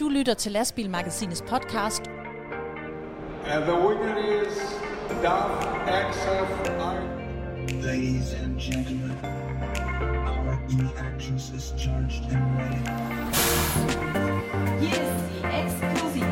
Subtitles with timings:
[0.00, 2.02] Du lytter til Lastbilmagasinets podcast.
[3.46, 4.58] And the winner is
[5.22, 5.50] DAF
[5.86, 6.80] XF9.
[7.86, 9.18] Ladies and gentlemen,
[10.26, 12.80] our E-Actions is charged and ready.
[14.80, 15.02] Hier
[15.64, 16.29] ist sie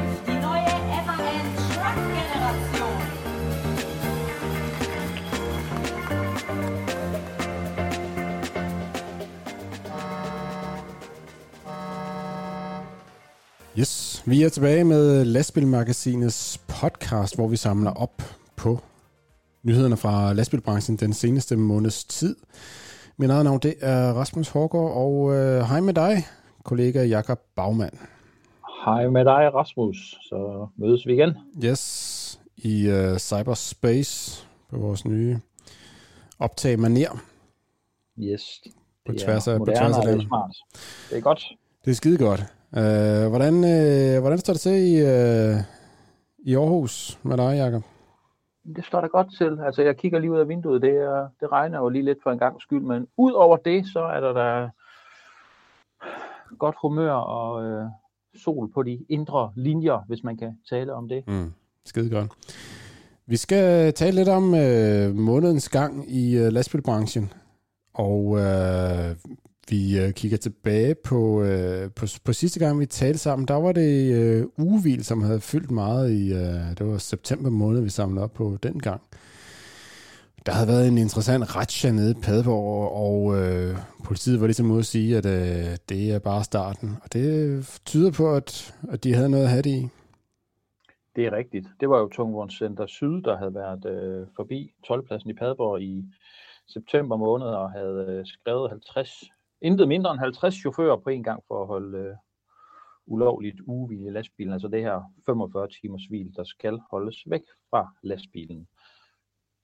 [14.29, 18.23] vi er tilbage med Lastbilmagasinets podcast, hvor vi samler op
[18.57, 18.79] på
[19.63, 22.37] nyhederne fra lastbilbranchen den seneste måneds tid.
[23.17, 26.27] Mit eget navn det er Rasmus Hårgaard, og øh, hej med dig,
[26.65, 27.93] kollega Jakob Bagmand.
[28.85, 29.97] Hej med dig, Rasmus.
[30.23, 31.35] Så mødes vi igen.
[31.65, 35.39] Yes, i øh, cyberspace på vores nye
[36.39, 37.23] optag maner.
[38.19, 38.61] Yes.
[39.07, 40.57] På Det er tværs af- på moderne, tværs af og det er smart.
[41.11, 41.45] Det er godt.
[41.85, 42.45] Det er skide godt.
[42.77, 45.57] Øh, hvordan, øh, hvordan står det til i, øh,
[46.39, 47.83] i Aarhus med dig, Jakob?
[48.77, 49.59] Det står der godt til.
[49.67, 50.83] Altså, jeg kigger lige ud af vinduet.
[50.83, 53.87] Det, er, det regner jo lige lidt for en gang skyld, men ud over det,
[53.93, 54.69] så er der da
[56.59, 57.87] godt humør og øh,
[58.37, 61.25] sol på de indre linjer, hvis man kan tale om det.
[61.29, 61.53] Mm,
[61.85, 62.31] skide godt.
[63.27, 67.33] Vi skal tale lidt om øh, månedens gang i øh, lastbilbranchen,
[67.95, 69.17] og øh,
[69.71, 73.49] vi øh, kigger tilbage på, øh, på, på sidste gang, vi talte sammen.
[73.49, 77.81] Der var det øh, ugevil, som havde fyldt meget i, øh, det var september måned,
[77.81, 79.03] vi samlede op på den gang.
[80.47, 84.79] Der havde været en interessant retsja nede i Padborg, og øh, politiet var ligesom ude
[84.79, 86.97] at sige, at øh, det er bare starten.
[87.03, 89.89] Og det tyder på, at, at de havde noget at have det i.
[91.17, 91.67] Det er rigtigt.
[91.81, 96.05] Det var jo Tungvognscenter Syd, der havde været øh, forbi 12-pladsen i Padborg i
[96.69, 99.25] september måned og havde øh, skrevet 50,
[99.63, 102.15] intet mindre end 50 chauffører på en gang for at holde øh,
[103.07, 104.53] ulovligt ugehvil i lastbilen.
[104.53, 108.69] Altså det her 45 timers hvil, der skal holdes væk fra lastbilen.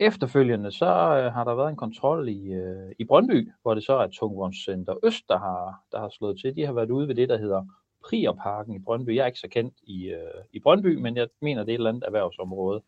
[0.01, 3.93] Efterfølgende så øh, har der været en kontrol i, øh, i Brøndby, hvor det så
[3.93, 6.57] er Tungvognscenter Øst, der har, der har slået til.
[6.57, 7.65] De har været ude ved det, der hedder
[8.05, 9.15] Prierparken i Brøndby.
[9.17, 11.79] Jeg er ikke så kendt i, øh, i Brøndby, men jeg mener, det er et
[11.79, 12.83] eller andet erhvervsområde.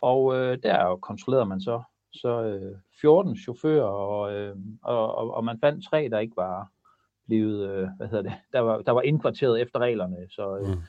[0.00, 1.82] Og øh, der kontrollerer man så,
[2.16, 6.68] så øh, 14 chauffører, og, øh, og, og, og man fandt tre, der ikke var
[7.26, 10.16] blevet, øh, hvad hedder det, der var, der var indkvarteret efter reglerne.
[10.30, 10.82] Så, øh, Mm.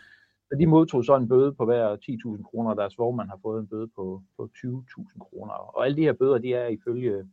[0.51, 3.59] så de modtog så en bøde på hver 10.000 kroner, og deres vognmand har fået
[3.59, 5.53] en bøde på, på 20.000 kroner.
[5.53, 7.29] Og alle de her bøder, de er ifølge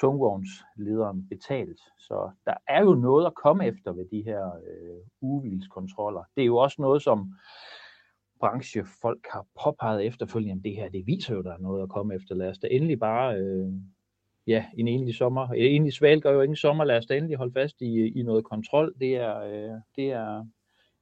[0.00, 1.80] tungvognslederen betalt.
[1.98, 6.22] Så der er jo noget at komme efter ved de her øh, ugevilskontroller.
[6.36, 7.34] Det er jo også noget, som
[8.40, 12.14] branchefolk har påpeget efterfølgende, at det her, det viser jo, der er noget at komme
[12.14, 12.34] efter.
[12.34, 13.72] Lad os da endelig bare, øh,
[14.46, 17.36] ja, en enlig sommer, en enlig sval gør jo ingen sommer, lad os da endelig
[17.36, 18.94] holde fast i, i noget kontrol.
[19.00, 20.46] Det er, øh, det er,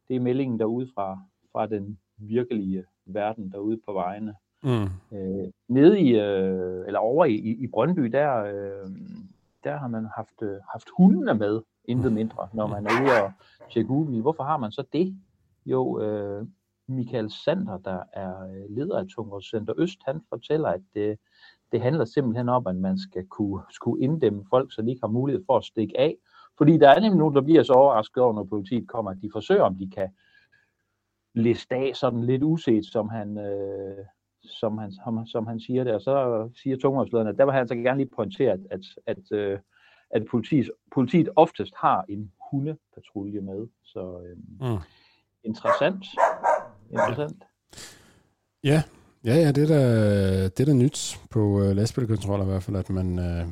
[0.08, 1.18] det er meldingen derude fra,
[1.52, 4.34] fra den virkelige verden derude på vejene.
[4.62, 5.16] Mm.
[5.18, 8.90] Øh, nede i, øh, eller over i, i, i Brøndby, der, øh,
[9.64, 13.32] der har man haft, øh, haft hundene med, intet mindre, når man er ude og
[13.70, 14.22] tjekke ugehvil.
[14.22, 15.16] Hvorfor har man så det?
[15.66, 16.46] Jo, øh,
[16.88, 21.18] Michael Sander, der er øh, leder af Tungvognscenter Øst, han fortæller, at det,
[21.72, 25.08] det handler simpelthen om, at man skal kunne, skulle inddæmme folk, så de ikke har
[25.08, 26.16] mulighed for at stikke af.
[26.58, 29.30] Fordi der er nemlig nogen, der bliver så overrasket over, når politiet kommer, at de
[29.32, 30.08] forsøger, om de kan
[31.34, 34.04] liste af sådan lidt uset, som han, øh,
[34.42, 35.94] som han, som, som han siger.
[35.94, 39.32] Og så siger tungvognslederen, at der vil han så gerne lige pointere, at, at, at,
[39.32, 39.58] øh,
[40.10, 43.66] at politiet, politiet oftest har en hundepatrulje med.
[43.84, 44.36] Så øh,
[44.70, 44.78] Mm.
[45.44, 46.04] interessant.
[46.90, 47.44] Interessant.
[48.64, 48.82] Ja,
[49.24, 52.76] ja, ja det, er da, det er da nyt på øh, lastbilkontroller i hvert fald,
[52.76, 53.46] at man, øh,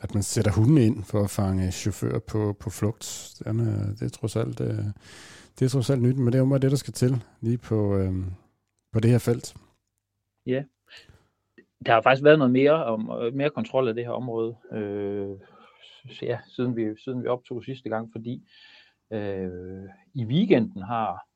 [0.00, 3.32] at man sætter hunde ind for at fange chauffører på, på flugt.
[3.44, 4.84] Den, øh, det, er trods alt, øh,
[5.58, 7.96] det er trods alt nyt, men det er jo det, der skal til lige på,
[7.96, 8.12] øh,
[8.92, 9.54] på det her felt.
[11.86, 15.38] Der har faktisk været noget mere, om, øh, mere kontrol af det her område, øh,
[16.22, 18.50] ja, siden, vi, siden vi optog sidste gang, fordi
[19.12, 21.29] øh, i weekenden har,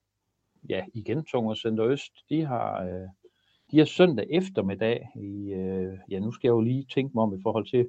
[0.69, 3.09] ja, igen Tungvognscenter Øst, de har, øh,
[3.71, 7.35] de har søndag eftermiddag i, øh, ja, nu skal jeg jo lige tænke mig om
[7.35, 7.89] i forhold til,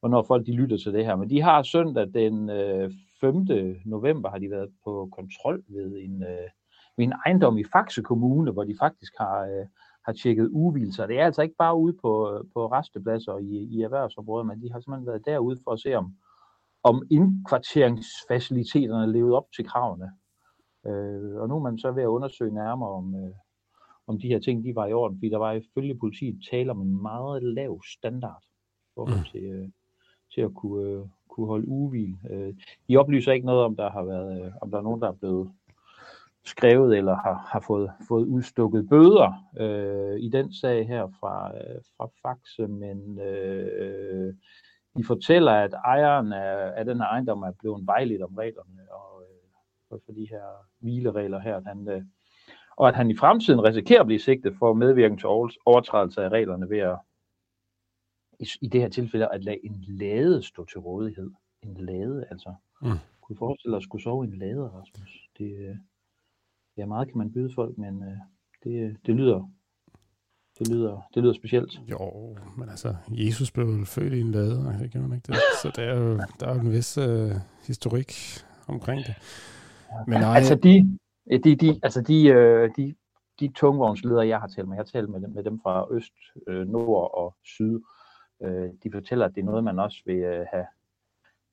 [0.00, 3.46] hvornår folk de lytter til det her, men de har søndag den øh, 5.
[3.84, 6.48] november, har de været på kontrol ved en, øh,
[6.96, 9.66] ved en ejendom i Faxe Kommune, hvor de faktisk har, øh,
[10.06, 11.06] har tjekket uvilser.
[11.06, 14.72] Det er altså ikke bare ude på, øh, på restepladser i, i erhvervsområdet, men de
[14.72, 16.14] har simpelthen været derude for at se, om,
[16.82, 20.12] om indkvarteringsfaciliteterne levede op til kravene.
[20.86, 23.34] Øh, og nu er man så ved at undersøge nærmere, om, øh,
[24.06, 26.80] om de her ting de var i orden, fordi der var ifølge politiet tale om
[26.80, 28.42] en meget lav standard
[28.86, 29.68] i forhold til, øh,
[30.34, 32.16] til at kunne, øh, kunne holde ugehvil.
[32.30, 32.54] Øh,
[32.88, 35.12] de oplyser ikke noget om, der har været, øh, om der er nogen, der er
[35.12, 35.52] blevet
[36.44, 41.80] skrevet eller har, har fået, fået udstukket bøder øh, i den sag her fra, øh,
[41.96, 44.34] fra Faxe, men øh,
[44.96, 49.11] de fortæller, at ejeren af, af den ejendom er blevet vejledt om reglerne og øh,
[49.92, 50.44] for, for de her
[50.78, 52.02] hvileregler her, at han, øh,
[52.76, 55.28] og at han i fremtiden risikerer at blive sigtet for medvirken til
[55.66, 56.98] overtrædelse af reglerne ved at
[58.40, 61.30] i, i det her tilfælde at lade en lade stå til rådighed.
[61.62, 62.54] En lade, altså.
[62.82, 62.88] Mm.
[63.20, 65.28] Kunne forestille dig at skulle sove i en lade, Rasmus?
[65.38, 65.76] Det, øh,
[66.76, 68.16] ja, meget kan man byde folk, men øh,
[68.64, 69.48] det, det lyder
[70.58, 71.80] det lyder, det lyder specielt.
[71.90, 75.36] Jo, men altså, Jesus blev vel født i en lade, det gjorde han ikke det.
[75.62, 77.30] Så der er jo, der er jo en vis øh,
[77.66, 78.12] historik
[78.66, 79.14] omkring det.
[80.06, 80.98] Men nej, altså, de,
[81.44, 82.94] de, de, altså de, øh, de,
[83.40, 86.12] de tungvognsledere, jeg har talt med, jeg har talt med dem, med dem fra øst,
[86.48, 87.80] øh, nord og syd,
[88.42, 90.66] øh, de fortæller, at det er noget, man også vil øh, have,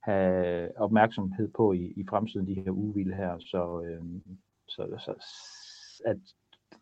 [0.03, 3.39] have opmærksomhed på i, i fremtiden, de her ugevile her.
[3.39, 4.03] Så, øh,
[4.67, 5.13] så, så
[6.05, 6.17] at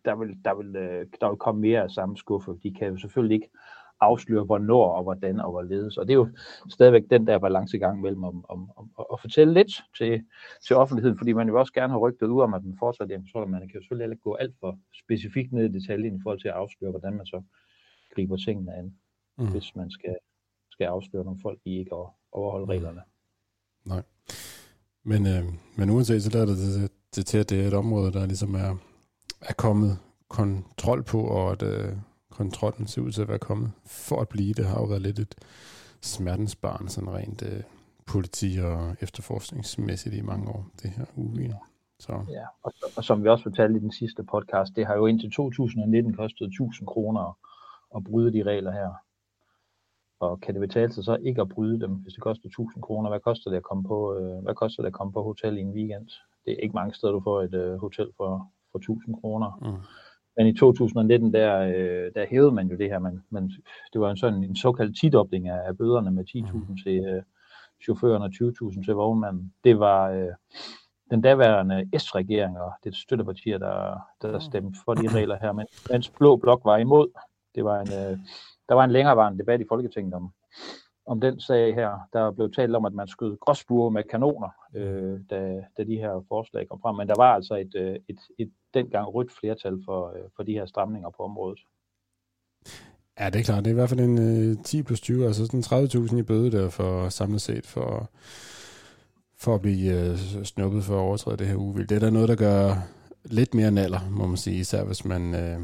[0.06, 0.74] der vil, der, vil,
[1.22, 2.52] der vil komme mere af samme skuffe.
[2.64, 3.50] De kan jo selvfølgelig ikke
[4.00, 5.98] afsløre, hvornår og hvordan og hvorledes.
[5.98, 6.30] Og det er jo
[6.70, 10.24] stadigvæk den der balancegang mellem om, om, om, at fortælle lidt til,
[10.68, 13.20] til offentligheden, fordi man jo også gerne har rygtet ud om, at den fortsat er
[13.32, 16.42] så man kan jo selvfølgelig ikke gå alt for specifikt ned i detaljen i forhold
[16.42, 17.42] til at afsløre, hvordan man så
[18.16, 18.96] griber tingene an,
[19.38, 19.52] mm.
[19.52, 20.16] hvis man skal,
[20.72, 21.96] skal afsløre nogle folk, i ikke
[22.32, 22.70] overholde mm.
[22.70, 23.02] reglerne.
[23.86, 24.04] Nej.
[25.04, 25.44] Men, øh,
[25.78, 28.56] men uanset så lader det, det, det til, at det er et område, der ligesom
[28.56, 28.76] er,
[29.42, 29.98] er kommet
[30.28, 31.94] kontrol på, og at øh,
[32.38, 34.54] kontrollen ser ud til at være kommet for at blive.
[34.54, 35.36] Det har jo været lidt et
[36.02, 37.64] smertensbarn, sådan rent øh,
[38.06, 41.56] politi- og efterforskningsmæssigt i mange år, det her uge.
[42.00, 42.14] Så.
[42.30, 45.32] Ja, og, og som vi også fortalte i den sidste podcast, det har jo indtil
[45.32, 47.38] 2019 kostet 1000 kroner
[47.96, 48.92] at bryde de regler her.
[50.20, 53.10] Og kan det betale sig så ikke at bryde dem, hvis det koster 1000 kroner?
[53.10, 55.62] Hvad koster det at komme på, øh, hvad koster det at komme på hotel i
[55.62, 56.08] en weekend?
[56.46, 59.50] Det er ikke mange steder, du får et øh, hotel for, for 1000 kroner.
[59.62, 59.84] Mm.
[60.38, 63.00] Men i 2019, der, øh, der hævede man jo det her.
[63.00, 63.52] Man, man,
[63.94, 66.78] det var en sådan en såkaldt tidobling af, af bøderne med 10.000 mm.
[66.86, 67.24] til øh,
[67.84, 69.54] chaufføren og 20.000 til vognmanden.
[69.64, 70.30] Det var øh,
[71.12, 74.40] den daværende S-regering og det støttepartier, der, der mm.
[74.40, 77.08] stemte for de regler her, men, mens Blå Blok var imod.
[77.56, 78.18] Det var en, øh,
[78.70, 80.32] der var en længerevarende debat i Folketinget om,
[81.08, 82.00] om den sag her.
[82.14, 86.26] Der blev talt om, at man skød gråsbuer med kanoner, øh, da, da de her
[86.28, 86.96] forslag kom frem.
[86.96, 90.54] Men der var altså et, øh, et, et dengang rødt flertal for, øh, for de
[90.54, 91.60] her stramninger på området.
[93.20, 93.66] Ja, det er klart.
[93.66, 96.52] Det er i hvert fald en øh, 10 plus 20, altså sådan 30.000 i bøde
[96.52, 98.10] der for samlet set for,
[99.38, 101.88] for at blive øh, snuppet for at overtræde det her uvild.
[101.88, 102.76] Det er da noget, der gør
[103.24, 105.60] lidt mere naller, må man sige, især hvis man, øh,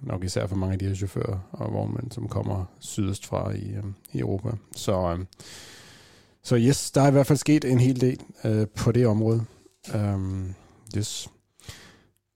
[0.00, 3.74] nok især for mange af de her chauffører og vognmænd, som kommer sydøst fra i,
[3.76, 4.48] øh, i Europa.
[4.72, 5.24] Så, øh,
[6.42, 9.40] så yes, der er i hvert fald sket en hel del øh, på det område.
[9.94, 10.54] Um,
[10.96, 11.30] yes.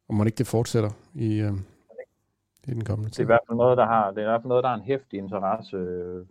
[0.08, 1.52] Og må ikke det fortsætter i, øh,
[2.68, 3.14] i den kommende tid.
[3.14, 4.68] Det er i hvert fald noget, der har, det er i hvert fald noget, der
[4.68, 6.26] har en hæftig interesse øh,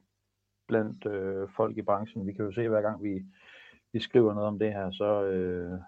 [0.67, 2.27] blandt øh, folk i branchen.
[2.27, 3.25] Vi kan jo se, hver gang vi,
[3.93, 5.79] vi skriver noget om det her, så, øh,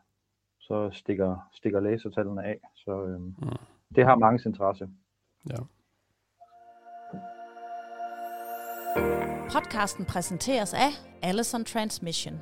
[0.59, 2.59] så stikker, stikker læsertallene af.
[2.75, 3.33] Så øh, mm.
[3.95, 4.89] det har mange interesse.
[5.49, 5.55] Ja.
[9.51, 12.39] Podcasten præsenteres af Allison Transmission.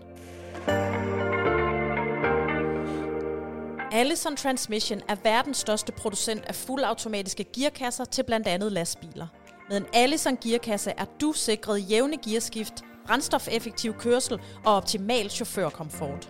[3.92, 9.28] Allison Transmission er verdens største producent af fuldautomatiske gearkasser til blandt andet lastbiler.
[9.70, 12.74] Med en Allison gearkasse er du sikret jævne gearskift,
[13.06, 16.30] brændstofeffektiv kørsel og optimal chaufførkomfort.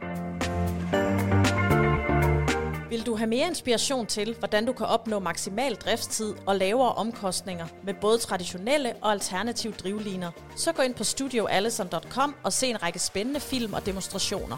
[2.90, 7.68] Vil du have mere inspiration til, hvordan du kan opnå maksimal driftstid og lavere omkostninger
[7.84, 13.00] med både traditionelle og alternative drivliner, så gå ind på studioallison.com og se en række
[13.00, 14.58] spændende film og demonstrationer.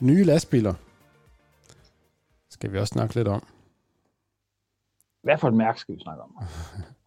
[0.00, 0.74] Nye lastbiler
[2.50, 3.42] skal vi også snakke lidt om.
[5.22, 6.30] Hvad for et mærke skal vi snakke om?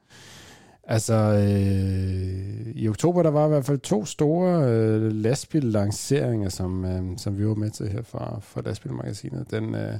[0.88, 7.18] altså, øh, i oktober der var i hvert fald to store øh, lastbillanceringer, som, øh,
[7.18, 9.52] som vi var med til her fra, fra lastbilmagasinet.
[9.52, 9.94] Den, øh,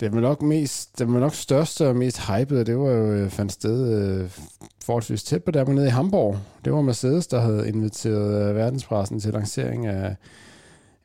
[0.00, 3.30] den var nok mest, den var nok største og mest hypede, det var jo øh,
[3.30, 4.30] fandt sted øh,
[4.84, 6.38] forholdsvis tæt på der nede i Hamburg.
[6.64, 10.16] Det var Mercedes, der havde inviteret øh, verdenspressen til lancering af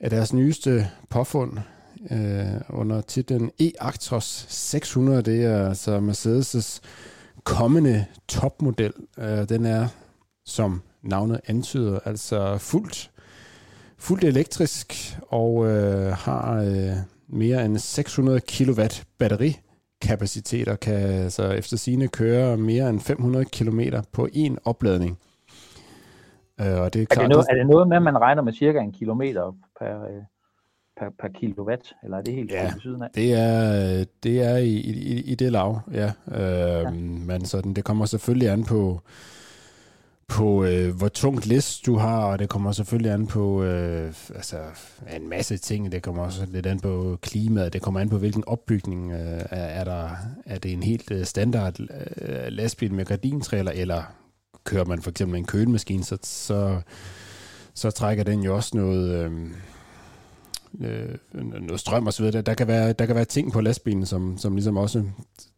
[0.02, 1.58] af deres nyeste påfund
[2.12, 5.22] øh, under titlen E-Actros 600.
[5.22, 6.80] Det er altså Mercedes'
[7.44, 8.94] kommende topmodel.
[9.20, 9.88] Øh, den er,
[10.46, 13.12] som navnet antyder, altså fuldt,
[13.98, 18.82] fuldt elektrisk og øh, har øh, mere end 600 kW
[19.20, 23.80] batterikapacitet og kan altså efter sine køre mere end 500 km
[24.12, 25.20] på en opladning.
[26.62, 28.42] Øh, og det er, klart, er, det noget, er det noget med, at man regner
[28.42, 30.24] med cirka en kilometer per, øh,
[31.00, 32.64] per, per kilowatt, eller er det helt Ja.
[32.74, 33.08] ved siden af?
[33.16, 36.12] Det er, det er i, i, i det lav, ja.
[36.32, 36.90] Øh, ja.
[37.26, 39.02] Men sådan, det kommer selvfølgelig an på,
[40.28, 44.58] på øh, hvor tungt læs du har, og det kommer selvfølgelig an på øh, altså,
[45.16, 45.92] en masse ting.
[45.92, 49.18] Det kommer også lidt an på klimaet, det kommer an på, hvilken opbygning øh,
[49.50, 50.10] er, er der.
[50.46, 51.88] Er det en helt øh, standard øh,
[52.48, 54.04] lastbil med gardintræler, eller
[54.64, 56.82] kører man for eksempel en kølemaskine, så, så,
[57.74, 59.26] så trækker den jo også noget...
[59.26, 59.32] Øh,
[60.80, 62.42] øh, noget strøm og så videre.
[62.42, 65.04] Der kan være, der kan være ting på lastbilen, som, som ligesom også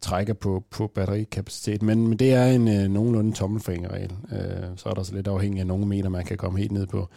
[0.00, 4.12] trækker på, på batterikapacitet, men, men det er en øh, nogenlunde tommelfingerregel.
[4.32, 6.86] Øh, så er der så lidt afhængig af nogle meter, man kan komme helt ned
[6.86, 7.08] på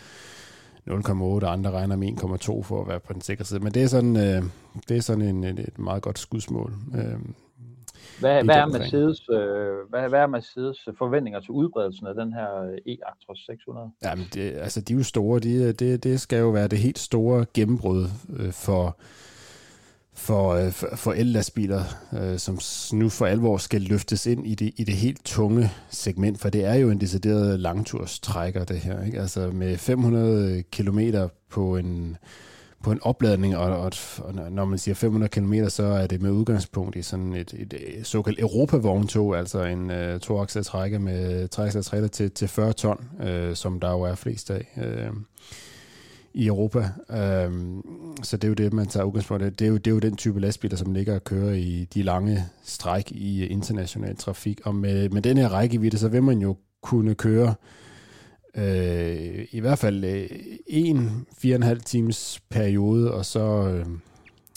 [0.90, 3.60] 0,8, og andre regner med 1,2 for at være på den sikre side.
[3.60, 4.44] Men det er sådan, øh,
[4.90, 6.74] det er sådan en, et, et meget godt skudsmål.
[6.96, 7.20] Øh,
[8.20, 8.66] hvad, hvad, er.
[8.66, 13.92] Mercedes, øh, hvad, hvad er Mercedes forventninger til udbredelsen af den her øh, e-Actros 600?
[14.04, 15.40] Jamen, det, altså, de er jo store.
[15.40, 18.08] De, det, det skal jo være det helt store gennembrud
[18.40, 19.00] øh, for,
[20.14, 21.84] for, øh, for, ellastbiler,
[22.14, 22.60] øh, som
[22.98, 26.66] nu for alvor skal løftes ind i det, i det helt tunge segment, for det
[26.66, 29.04] er jo en decideret langturstrækker, det her.
[29.04, 29.22] Ikke?
[29.22, 31.00] Altså med 500 km
[31.50, 32.18] på en,
[32.84, 36.32] på en opladning, og, og, og når man siger 500 km, så er det med
[36.32, 42.08] udgangspunkt i sådan et, et, et såkaldt Europa-vogntog, altså en øh, toaxlet trækker med trækselstrailer
[42.08, 45.12] til, til 40 ton, øh, som der jo er flest af Øh
[46.34, 46.80] i Europa.
[47.10, 47.82] Uh,
[48.24, 49.50] så det er jo det, man tager udgangspunkt i.
[49.50, 52.04] Det er jo, det er jo den type lastbiler, som ligger og kører i de
[52.04, 54.60] lange stræk i international trafik.
[54.64, 57.56] Og med, med den her rækkevidde, så vil man jo kunne køre øh,
[58.58, 60.30] Øh, i hvert fald øh,
[60.68, 63.86] en fire og en halv times periode, og så, øh,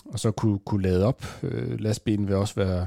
[0.04, 1.25] og så kunne, kunne lade op.
[1.42, 2.87] Øh, lastbilen vil også være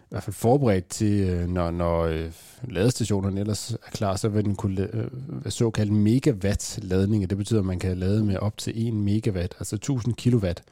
[0.00, 2.32] i hvert fald forberedt til, øh, når, når øh,
[2.68, 5.08] ladestationerne ellers er klar, så vil den kunne la- øh,
[5.44, 7.30] være såkaldt megawatt ladning.
[7.30, 10.62] Det betyder, at man kan lade med op til 1 megawatt, altså 1000 kilowatt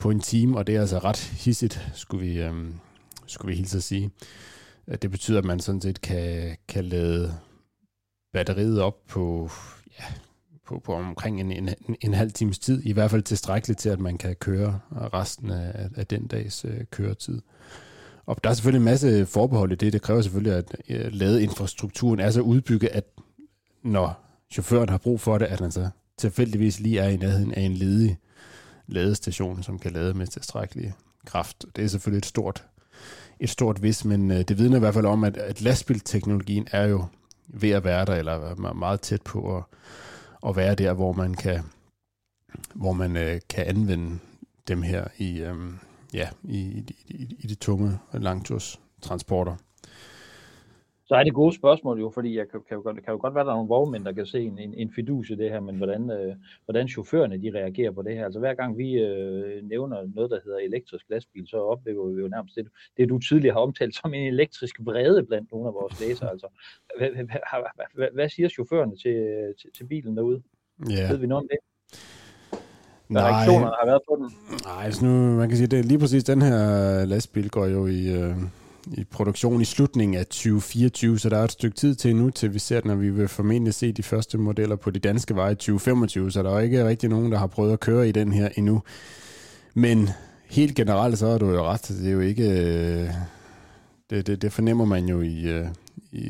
[0.00, 2.52] på en time, og det er altså ret hissigt, skulle vi, øh,
[3.26, 4.10] skulle vi hilse at sige.
[5.02, 7.34] Det betyder, at man sådan set kan, kan lade
[8.36, 9.50] batteriet op på,
[9.98, 10.04] ja,
[10.66, 13.88] på, på omkring en, en, en, en halv times tid, i hvert fald tilstrækkeligt til,
[13.88, 17.42] at man kan køre resten af, af den dags øh, køretid.
[18.26, 19.92] Og der er selvfølgelig en masse forbehold i det.
[19.92, 23.04] Det kræver selvfølgelig, at øh, ladeinfrastrukturen er så udbygget, at
[23.82, 25.88] når chaufføren har brug for det, at han så
[26.18, 28.18] tilfældigvis lige er i nærheden af en ledig
[28.86, 30.92] ladestation, som kan lade med tilstrækkelig
[31.26, 31.64] kraft.
[31.76, 32.64] Det er selvfølgelig et stort,
[33.40, 36.84] et stort vis, men øh, det vidner i hvert fald om, at, at lastbilteknologien er
[36.86, 37.04] jo
[37.48, 39.64] ved at være der, eller være meget tæt på at,
[40.46, 41.60] at være der, hvor man kan,
[42.74, 44.18] hvor man øh, kan anvende
[44.68, 45.56] dem her i, øh,
[46.14, 49.56] ja, i, i, i, i de tunge langturstransporter.
[51.08, 53.34] Så er det gode spørgsmål jo, fordi jeg kan, kan, jo, godt, kan jo godt
[53.34, 55.50] være, at der er nogle vognmænd, der kan se en, en, en fidus i det
[55.50, 56.34] her, men hvordan, øh,
[56.64, 58.24] hvordan chaufførerne de reagerer på det her.
[58.24, 62.28] Altså hver gang vi øh, nævner noget, der hedder elektrisk lastbil, så oplever vi jo
[62.28, 66.00] nærmest det, det du tidligere har omtalt som en elektrisk vrede blandt nogle af vores
[66.00, 66.30] læsere.
[66.30, 66.48] Altså,
[66.98, 67.26] hvad, hvad,
[67.94, 69.16] hvad, hvad, siger chaufførerne til,
[69.60, 70.42] til, til bilen derude?
[70.90, 71.10] Ja.
[71.10, 71.58] Ved vi noget om det?
[73.08, 74.30] Hvad reaktionerne har været på den?
[74.66, 77.86] Nej, altså nu, man kan sige, det er lige præcis den her lastbil går jo
[77.86, 78.36] i, øh,
[78.92, 82.54] i produktion i slutningen af 2024, så der er et stykke tid til nu, til
[82.54, 85.52] vi ser den, og vi vil formentlig se de første modeller på de danske veje
[85.52, 88.32] i 2025, så der er ikke rigtig nogen, der har prøvet at køre i den
[88.32, 88.82] her endnu.
[89.74, 90.08] Men
[90.46, 92.50] helt generelt, så er du jo ret, det er jo ikke...
[92.50, 93.10] Øh,
[94.10, 95.66] det, det, det fornemmer man jo i, øh,
[96.12, 96.24] i,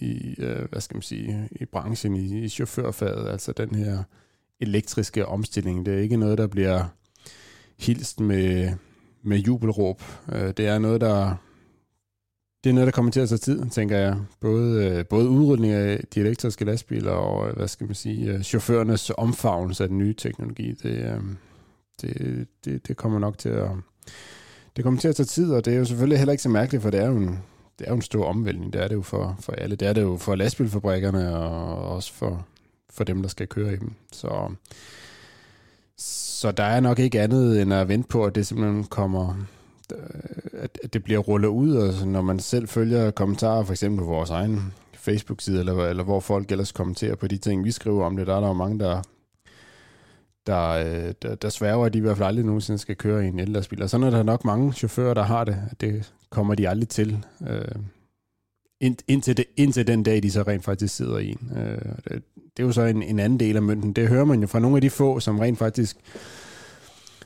[0.00, 4.02] i øh, hvad skal man sige, i branchen, i, i chaufførfaget, altså den her
[4.60, 5.86] elektriske omstilling.
[5.86, 6.84] Det er ikke noget, der bliver
[7.78, 8.72] hilst med,
[9.22, 10.02] med jubelråb.
[10.28, 11.34] Det er noget, der
[12.64, 14.16] det er noget, der kommer til at tage tid, tænker jeg.
[14.40, 18.42] Både, øh, både udrydning af de elektriske lastbiler og, øh, hvad skal man sige, øh,
[18.42, 20.72] chaufførernes omfavnelse af den nye teknologi.
[20.72, 21.20] Det,
[22.02, 23.70] det, det, det kommer nok til at
[24.76, 26.82] det kommer til at tage tid, og det er jo selvfølgelig heller ikke så mærkeligt,
[26.82, 27.42] for det er jo en,
[27.78, 28.72] det er jo en stor omvæltning.
[28.72, 29.76] Det er det jo for, for alle.
[29.76, 32.46] Det er det jo for lastbilfabrikkerne og også for,
[32.90, 33.92] for dem, der skal køre i dem.
[34.12, 34.54] Så,
[35.96, 39.34] så der er nok ikke andet end at vente på, at det simpelthen kommer,
[39.92, 43.72] Øh, at at det bliver rullet ud, og så når man selv følger kommentarer, for
[43.72, 47.70] eksempel på vores egen Facebook-side, eller, eller hvor folk ellers kommenterer på de ting, vi
[47.70, 49.02] skriver om det, der er der jo mange, der,
[50.46, 53.28] der, øh, der, der sværger, at de i hvert fald aldrig nogensinde skal køre i
[53.28, 53.82] en ellastbil.
[53.82, 55.56] Og sådan er der nok mange chauffører, der har det.
[55.70, 57.24] at Det kommer de aldrig til.
[57.48, 57.74] Øh,
[58.80, 61.52] ind, indtil, det, indtil den dag, de så rent faktisk sidder i en.
[61.56, 62.22] Øh, det,
[62.56, 63.92] det er jo så en, en anden del af mønten.
[63.92, 65.96] Det hører man jo fra nogle af de få, som rent faktisk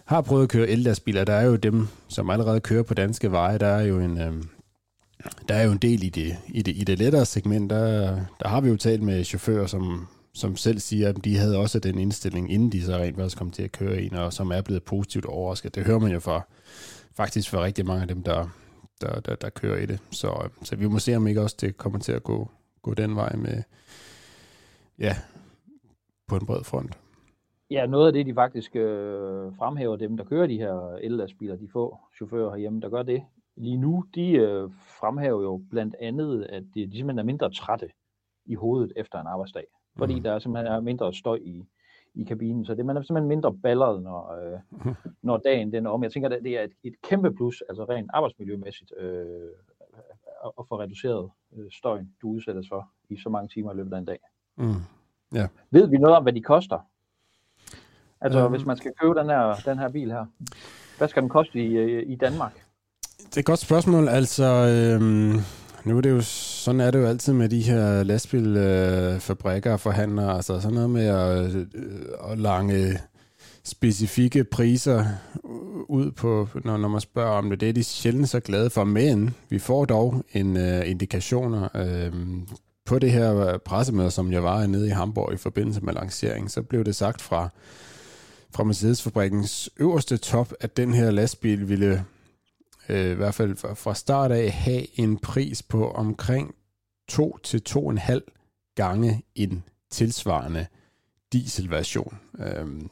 [0.05, 1.25] har prøvet at køre ellastbiler.
[1.25, 3.59] Der er jo dem, som allerede kører på danske veje.
[3.59, 4.43] Der er jo en, øh,
[5.49, 7.71] der er jo en del i det, i det, i det lettere segment.
[7.71, 11.59] Der, der har vi jo talt med chauffører, som, som selv siger, at de havde
[11.59, 14.51] også den indstilling, inden de så rent faktisk kom til at køre en, og som
[14.51, 15.75] er blevet positivt overrasket.
[15.75, 16.47] Det hører man jo fra,
[17.17, 18.49] faktisk fra rigtig mange af dem, der,
[19.01, 19.99] der, der, der kører i det.
[20.11, 22.51] Så, øhm, så vi må se, om ikke også det kommer til at gå,
[22.83, 23.63] gå den vej med,
[24.99, 25.17] ja,
[26.29, 26.99] på en bred front.
[27.71, 31.69] Ja, noget af det, de faktisk øh, fremhæver, dem der kører de her ellastbiler, de
[31.69, 33.23] få chauffører herhjemme, der gør det
[33.57, 37.89] lige nu, de øh, fremhæver jo blandt andet, at de, de simpelthen er mindre trætte
[38.47, 39.65] i hovedet efter en arbejdsdag.
[39.99, 40.23] Fordi Mhm.
[40.23, 41.65] der simpelthen er mindre støj i,
[42.15, 42.65] i kabinen.
[42.65, 44.61] Så det, man er simpelthen mindre balleret, når, øh,
[45.23, 46.03] når dagen den er om.
[46.03, 49.51] Jeg tænker, at det er et, et kæmpe plus, altså rent arbejdsmiljømæssigt, øh,
[50.59, 53.99] at, få reduceret øh, støjen, du udsættes for i så mange timer i løbet af
[53.99, 54.19] en dag.
[54.57, 54.65] Mm.
[55.71, 56.79] Ved vi noget om, hvad de koster?
[58.25, 58.51] Altså, Øhm.
[58.53, 60.25] hvis man skal købe den her, den her bil her,
[60.99, 62.53] hvad skal den koste i, øh, i Danmark?
[63.19, 64.09] Det er et godt spørgsmål.
[64.09, 65.41] Altså, øhm,
[65.85, 70.35] nu er det jo, sådan er det jo altid med de her lastbilfabrikker og forhandlere.
[70.37, 71.67] Altså sådan noget med at, øh,
[72.33, 72.99] at lange
[73.65, 75.05] specifikke priser
[75.89, 77.61] ud på, når, når man spørger om det.
[77.61, 78.85] Det er de sjældent så glade for.
[78.85, 81.69] Men vi får dog en uh, indikationer.
[81.75, 82.49] Øhm,
[82.87, 86.63] på det her pressemøde, som jeg var nede i Hamburg i forbindelse med lanceringen, så
[86.63, 87.49] blev det sagt fra,
[88.55, 92.05] fra Mercedes-fabrikkens øverste top, at den her lastbil ville
[92.89, 96.55] øh, i hvert fald fra, fra start af have en pris på omkring
[97.09, 100.67] 2 til 2,5 gange en tilsvarende
[101.33, 102.19] dieselversion.
[102.39, 102.91] Øhm,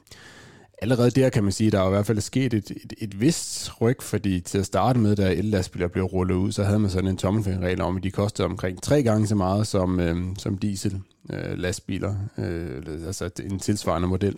[0.83, 3.21] allerede der kan man sige, at der er i hvert fald sket et, et, et
[3.21, 6.91] vist ryg, fordi til at starte med, da el-lastbiler blev rullet ud, så havde man
[6.91, 10.59] sådan en tommelfingerregel om, at de kostede omkring tre gange så meget som, øhm, som
[10.59, 11.01] diesel
[11.31, 14.37] øh, lastbiler, øh, altså en tilsvarende model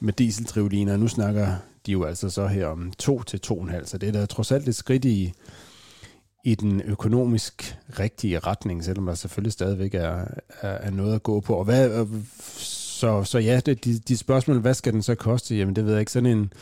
[0.00, 0.96] med dieseltrivliner.
[0.96, 1.54] Nu snakker
[1.86, 4.68] de jo altså så her om 2 til 2,5, så det er da trods alt
[4.68, 5.32] et skridt i,
[6.44, 10.24] i den økonomisk rigtige retning, selvom der selvfølgelig stadigvæk er,
[10.60, 11.54] er, er noget at gå på.
[11.54, 12.06] Og hvad, øh,
[12.98, 15.56] så, så ja, det, de, de spørgsmål, hvad skal den så koste?
[15.56, 16.12] Jamen det ved jeg ikke.
[16.12, 16.52] Sådan en,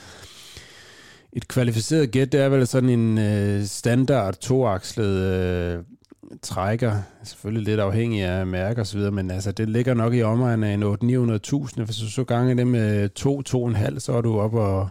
[1.33, 5.83] et kvalificeret gæt, det er vel sådan en øh, standard toakslet øh,
[6.43, 10.23] trækker, selvfølgelig lidt afhængig af mærker og så videre, men altså det ligger nok i
[10.23, 11.83] omegnen af en 800-900.000.
[11.85, 14.89] Hvis du så gange det med 2-2,5, så er du oppe og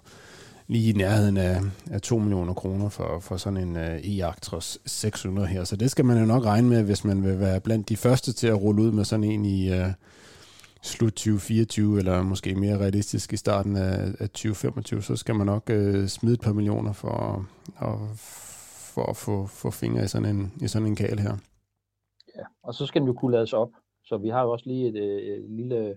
[0.68, 5.48] lige i nærheden af, af 2 millioner kroner for, for sådan en uh, e-Actros 600
[5.48, 5.64] her.
[5.64, 8.34] Så det skal man jo nok regne med, hvis man vil være blandt de første
[8.34, 9.88] til at rulle ud med sådan en i uh,
[10.82, 15.72] slut 2024, eller måske mere realistisk i starten af, af 2025, så skal man nok
[15.74, 17.46] uh, smide et par millioner for,
[17.82, 17.88] at,
[18.96, 21.36] for at få, få fingre i sådan en, i sådan en kal her.
[22.38, 23.70] Ja, og så skal den jo kunne lades op.
[24.06, 25.96] Så vi har jo også lige et, øh, et lille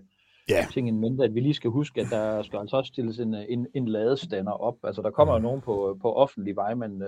[0.49, 0.65] Ja.
[0.73, 3.33] ting i mente, at vi lige skal huske, at der skal altså også stilles en,
[3.33, 4.75] en, en ladestander op.
[4.83, 7.07] Altså der kommer jo nogen på, på offentlig vej, men øh,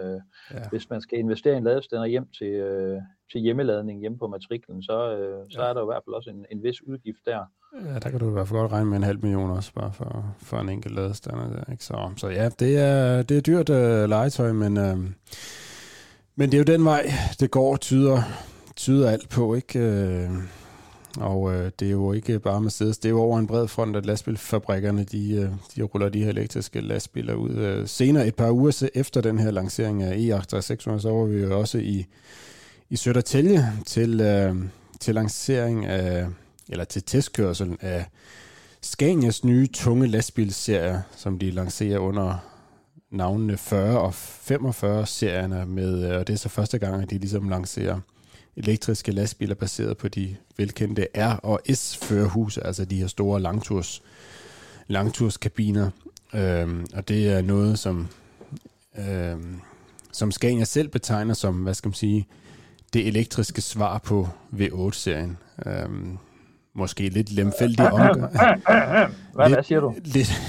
[0.52, 0.60] Ja.
[0.60, 0.70] ja.
[0.70, 2.98] hvis man skal investere i en ladestander hjem til, øh,
[3.32, 5.70] til hjemmeladning hjemme på matriklen, så, øh, så Ja.
[5.70, 7.40] er der jo i hvert fald også en, en vis udgift der.
[7.86, 9.94] Ja, der kan du i hvert fald godt regne med en halv million også, bare
[9.94, 11.84] for, for en enkelt ladestander der, ikke?
[11.86, 15.00] Så, så ja, det er, det er dyrt uh, legetøj, men, uh,
[16.36, 18.24] men det er jo den vej, det går, tyder,
[18.76, 19.80] tyder alt på, ikke?
[19.80, 20.30] Øh,
[21.18, 23.96] og øh, det er jo ikke bare Mercedes, det er jo over en bred front,
[23.96, 27.56] at lastbilfabrikkerne, de, øh, de ruller de her elektriske lastbiler ud.
[27.56, 31.42] Øh, senere, et par uger efter den her lancering af E8 600, så var vi
[31.42, 32.06] jo også i,
[32.90, 34.56] i Sødertælje til, øh,
[35.00, 36.28] til lancering af
[36.70, 38.06] eller til testkørselen af
[38.82, 42.51] Scanias nye tunge lastbilserie, som de lancerer under
[43.12, 47.18] navnene 40 og 45 serierne med, øh, og det er så første gang, at de
[47.18, 48.00] ligesom lancerer
[48.56, 54.02] elektriske lastbiler baseret på de velkendte R- og S-førerhuse, altså de her store langturs,
[54.88, 55.90] langturskabiner.
[56.34, 58.08] Øhm, og det er noget, som,
[58.98, 59.60] øhm,
[60.12, 62.28] som Scania selv betegner som, hvad skal man sige,
[62.94, 65.38] det elektriske svar på V8-serien.
[65.66, 66.18] Øhm,
[66.76, 68.22] måske lidt lemfældig omgang.
[69.34, 69.94] Hvad, Lidt- hvad siger du?
[70.06, 70.42] lidt,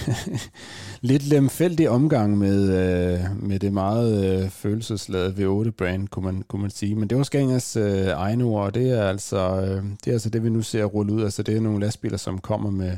[1.01, 6.71] lidt lemfældig omgang med, øh, med det meget øh, følelsesladede V8-brand, kunne man, kunne man
[6.71, 6.95] sige.
[6.95, 10.31] Men det var Scanias øh, egne ord, og det er, altså, øh, det er altså
[10.31, 11.23] det, vi nu ser rulle ud.
[11.23, 12.97] Altså det er nogle lastbiler, som kommer med,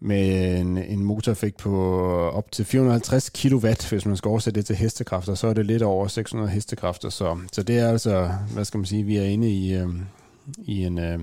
[0.00, 1.92] med en, en motoreffekt på
[2.34, 5.82] op til 450 kW, hvis man skal oversætte det til hestekræfter, så er det lidt
[5.82, 7.08] over 600 hestekræfter.
[7.08, 9.88] Så, så det er altså, hvad skal man sige, vi er inde i, øh,
[10.62, 10.98] i en...
[10.98, 11.18] Øh,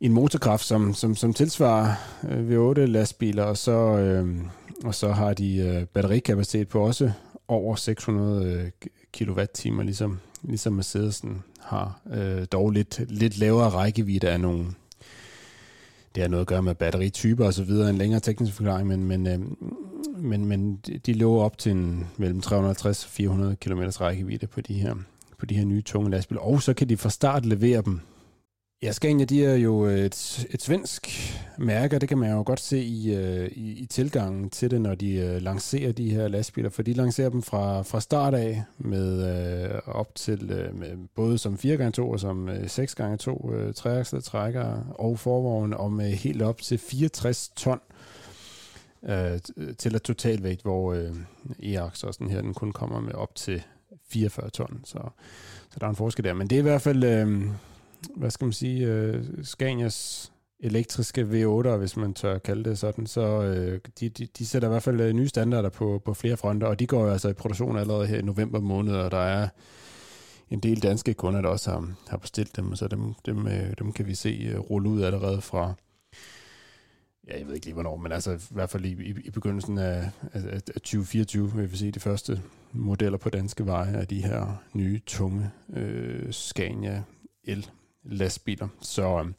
[0.00, 1.92] en motorkraft, som, som, som tilsvarer
[2.28, 4.36] øh, V8 lastbiler, og så, øh,
[4.84, 7.12] og så har de øh, batterikapacitet på også
[7.48, 8.70] over 600 øh,
[9.12, 12.00] kWh, ligesom, ligesom Mercedesen har.
[12.14, 14.64] Øh, dog lidt, lidt lavere rækkevidde af nogle,
[16.14, 19.04] det har noget at gøre med batterityper og så videre, en længere teknisk forklaring, men,
[19.04, 19.38] men, øh,
[20.22, 24.60] men, men de- de lå op til en, mellem 350 og 400 km rækkevidde på
[24.60, 24.94] de her,
[25.38, 28.00] på de her nye tunge lastbiler, og så kan de fra start levere dem
[28.86, 31.08] Ja, Scania, de er jo øh, et, et svensk
[31.58, 34.80] mærke, og det kan man jo godt se i, øh, i, i tilgangen til det,
[34.80, 38.64] når de øh, lancerer de her lastbiler, for de lancerer dem fra, fra start af
[38.78, 39.24] med
[39.74, 45.18] øh, op til øh, med både som 4x2 og som 6x2 øh, treakslede trækker og
[45.18, 47.80] forvogn, og med helt op til 64 ton
[49.08, 49.38] øh,
[49.78, 51.14] til at totalvægt, hvor øh,
[51.62, 53.62] E-Ax og sådan her, den kun kommer med op til
[54.08, 54.98] 44 ton, så,
[55.70, 56.34] så der er en forskel der.
[56.34, 57.04] Men det er i hvert fald...
[57.04, 57.42] Øh,
[58.16, 63.42] hvad skal man sige, øh, Scanias elektriske V8'er, hvis man tør kalde det sådan, så
[63.42, 66.66] øh, de, de, de sætter i hvert fald øh, nye standarder på, på flere fronter,
[66.66, 69.48] og de går jo altså i produktion allerede her i november måned, og der er
[70.50, 73.92] en del danske kunder, der også har, har bestilt dem, så dem, dem, øh, dem
[73.92, 75.74] kan vi se øh, rulle ud allerede fra,
[77.28, 79.78] ja, jeg ved ikke lige hvornår, men altså i hvert fald i, i, i begyndelsen
[79.78, 84.22] af, af, af 2024 vil vi se de første modeller på danske veje af de
[84.22, 87.02] her nye, tunge øh, Scania
[87.44, 87.70] el
[88.08, 88.68] lastbiler.
[88.80, 89.34] Så, øhm,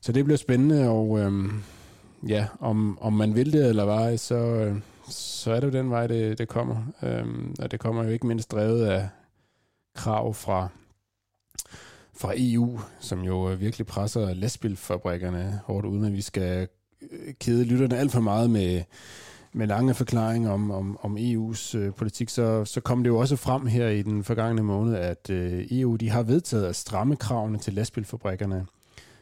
[0.00, 1.62] så det bliver spændende, og øhm,
[2.28, 4.76] ja, om, om man vil det eller ej, så, øh,
[5.08, 6.76] så er det jo den vej, det, det kommer.
[7.02, 9.08] Øhm, og det kommer jo ikke mindst drevet af
[9.94, 10.68] krav fra,
[12.16, 16.68] fra EU, som jo øh, virkelig presser lastbilfabrikkerne hårdt, uden at vi skal
[17.10, 18.82] øh, kede lytterne alt for meget med,
[19.52, 23.36] med lange forklaringer om, om, om EU's øh, politik, så, så kom det jo også
[23.36, 27.58] frem her i den forgangne måned, at øh, EU de har vedtaget at stramme kravene
[27.58, 28.66] til lastbilfabrikkerne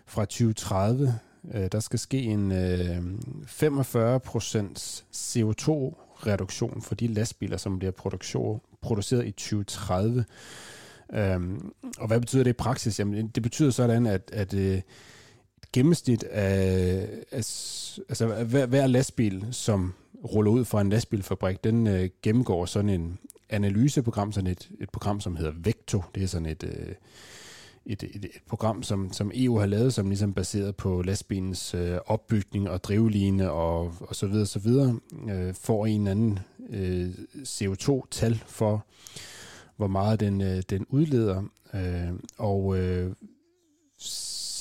[0.07, 1.15] fra 2030.
[1.55, 2.99] Øh, der skal ske en øh,
[3.47, 10.25] 45% CO2-reduktion for de lastbiler, som bliver produktion, produceret i 2030.
[11.13, 12.99] Øhm, og hvad betyder det i praksis?
[12.99, 14.81] Jamen, det betyder sådan, at, at øh,
[15.77, 22.67] gennemsnit af, altså hver, hver lastbil, som ruller ud fra en lastbilfabrik, den øh, gennemgår
[22.67, 23.19] sådan en
[23.51, 26.03] analyseprogram, sådan et, et program, som hedder Vecto.
[26.15, 26.95] Det er sådan et, øh,
[27.87, 31.99] et, et, et program, som, som EU har lavet, som ligesom baseret på lastbilens øh,
[32.07, 34.99] opbygning og drivline og, og så videre, så videre,
[35.31, 36.39] øh, får en eller anden
[36.71, 37.09] øh,
[37.43, 38.87] CO2-tal for,
[39.77, 41.43] hvor meget den, øh, den udleder.
[41.75, 43.13] Øh, og øh,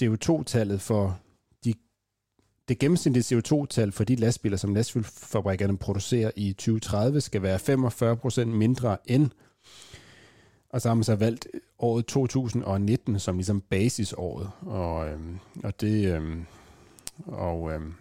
[0.02, 1.20] CO2-tallet for
[2.68, 7.60] det gennemsnitlige CO2-tal for de lastbiler, som lastbilfabrikkerne producerer i 2030, skal være
[8.44, 9.30] 45% mindre end,
[10.70, 11.48] og så har man så valgt
[11.80, 16.46] året 2019 som ligesom basisåret, og, øhm, og det, øhm,
[17.26, 17.94] og øhm,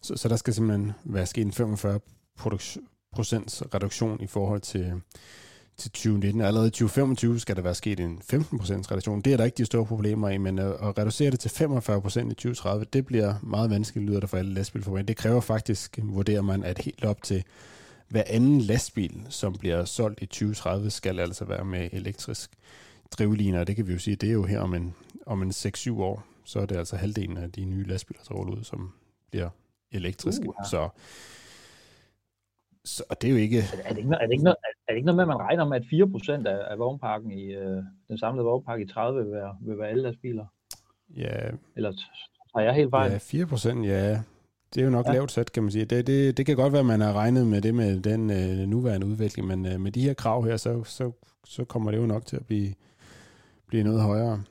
[0.00, 2.00] så, så der skal simpelthen være sket en 45
[3.12, 4.92] procents reduktion i forhold til,
[5.80, 6.40] til 2019.
[6.40, 8.36] Allerede i 2025 skal der være sket en 15%
[8.90, 9.20] reduktion.
[9.20, 12.34] Det er der ikke de store problemer i, men at reducere det til 45% i
[12.34, 15.06] 2030, det bliver meget vanskeligt, lyder der for alle lastbilfabrikker.
[15.06, 17.44] Det kræver faktisk, vurderer man, at helt op til
[18.08, 22.50] hver anden lastbil, som bliver solgt i 2030, skal altså være med elektrisk
[23.10, 23.64] drivliner.
[23.64, 24.94] Det kan vi jo sige, det er jo her om en,
[25.26, 28.56] om en 6-7 år, så er det altså halvdelen af de nye lastbiler, der ruller
[28.56, 28.92] ud, som
[29.30, 29.48] bliver
[29.92, 30.48] elektriske.
[30.48, 30.68] Uh, ja.
[30.68, 30.88] Så
[32.84, 33.58] så og det er jo ikke...
[33.58, 34.56] Er det ikke, er det ikke, noget,
[34.88, 37.44] er det ikke noget med, at man regner med, at 4% af, af vognparken i
[37.44, 40.46] øh, den samlede vognpark i 30 vil være, vil være lastbiler?
[41.16, 41.50] Ja.
[41.76, 41.92] Eller
[42.54, 43.10] har jeg helt fejl?
[43.12, 44.22] Ja, 4%, ja.
[44.74, 45.12] Det er jo nok ja.
[45.12, 45.84] lavt sat, kan man sige.
[45.84, 48.68] Det, det, det kan godt være, at man har regnet med det med den øh,
[48.68, 51.12] nuværende udvikling, men øh, med de her krav her, så, så,
[51.44, 52.74] så kommer det jo nok til at blive,
[53.66, 54.42] blive noget højere,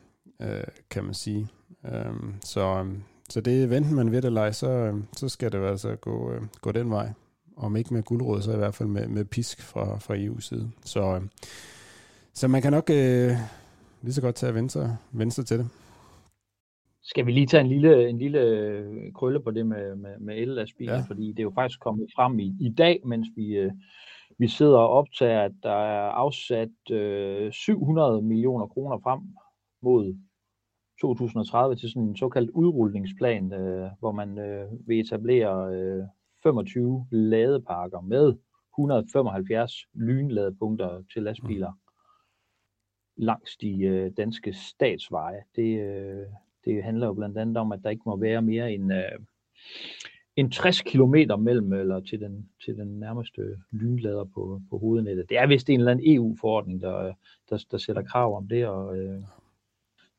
[0.42, 1.48] øh, kan man sige.
[1.86, 2.14] Øh,
[2.44, 2.88] så,
[3.30, 6.42] så det venten man ved det lege, så, så skal det jo altså gå, øh,
[6.62, 7.14] gå den vej
[7.60, 10.72] om ikke med guldråd, så i hvert fald med, med pisk fra, fra EU's side.
[10.86, 11.22] Så, øh,
[12.34, 13.32] så man kan nok øh,
[14.02, 15.70] lige så godt tage venstre, venstre til det.
[17.04, 20.38] Skal vi lige tage en lille, en lille øh, krølle på det med, med, med
[20.38, 21.04] el-lastbiler, ja.
[21.08, 23.72] fordi det er jo faktisk kommet frem i, i dag, mens vi, øh,
[24.38, 29.20] vi sidder og optager, at der er afsat øh, 700 millioner kroner frem
[29.82, 30.18] mod
[31.02, 36.04] 2030 til sådan en såkaldt udrulningsplan, øh, hvor man øh, vil etablere øh,
[36.44, 38.34] 25 ladeparker med
[38.74, 43.24] 175 lynladepunkter til lastbiler mm.
[43.24, 45.44] langs de øh, danske statsveje.
[45.56, 46.26] Det, øh,
[46.66, 49.20] det handler jo blandt andet om, at der ikke må være mere end, øh,
[50.36, 55.30] end 60 km mellem eller til den, til den nærmeste lynlader på, på hovednettet.
[55.30, 57.14] Det er vist en eller anden EU-forordning, der,
[57.50, 59.22] der, der sætter krav om det, og øh,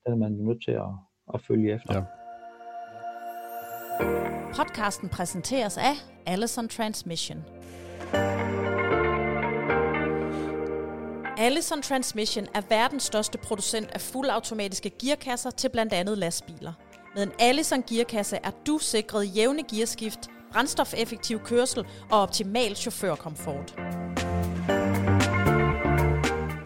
[0.04, 0.90] den er man nødt til at,
[1.34, 1.96] at følge efter.
[1.96, 2.19] Ja.
[4.54, 5.94] Podcasten præsenteres af
[6.26, 7.44] Allison Transmission.
[11.36, 16.72] Allison Transmission er verdens største producent af fuldautomatiske gearkasser til blandt andet lastbiler.
[17.14, 20.20] Med en Allison gearkasse er du sikret jævne gearskift,
[20.52, 23.74] brændstofeffektiv kørsel og optimal chaufførkomfort.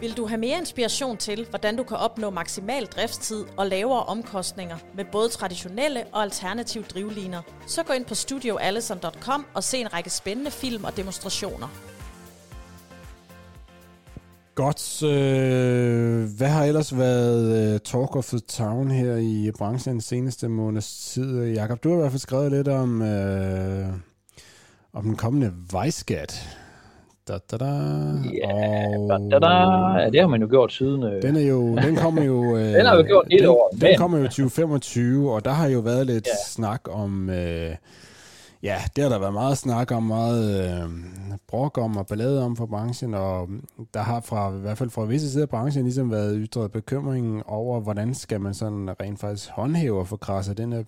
[0.05, 4.77] Vil du have mere inspiration til, hvordan du kan opnå maksimal driftstid og lavere omkostninger
[4.95, 10.09] med både traditionelle og alternative drivliner, så gå ind på studioallison.com og se en række
[10.09, 11.67] spændende film og demonstrationer.
[14.55, 15.03] Godt.
[15.03, 20.49] Øh, hvad har ellers været øh, talk of the town her i branchen den seneste
[20.49, 21.43] måneds tid?
[21.43, 23.87] Jakob, du har i hvert fald skrevet lidt om, øh,
[24.93, 26.57] om den kommende vejskat.
[27.27, 27.65] Da, da, da.
[27.65, 29.09] Ja, og...
[29.09, 29.53] da, da, da.
[30.01, 31.03] ja, det har man jo gjort siden.
[31.03, 31.21] Øh...
[31.21, 32.41] Den, er jo, den kommer jo...
[32.57, 33.81] Øh, den har vi gjort hele den, året.
[33.81, 36.31] Den kommer jo 2025, og der har jo været lidt ja.
[36.47, 37.29] snak om...
[37.29, 37.75] Øh,
[38.63, 40.89] ja, det har der været meget snak om, meget øh,
[41.47, 43.49] brok om og ballade om for branchen, og
[43.93, 47.45] der har fra, i hvert fald fra visse sider af branchen ligesom været ytret bekymring
[47.45, 50.83] over, hvordan skal man sådan rent faktisk håndhæve og forkrasse den her